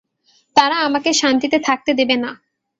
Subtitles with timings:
[0.55, 2.31] তারা আমাকে শান্তিতে থাকতে দেবে না।